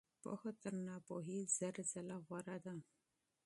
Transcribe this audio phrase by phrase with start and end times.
[0.21, 2.75] پوهه تر ناپوهۍ زر ځله غوره ده.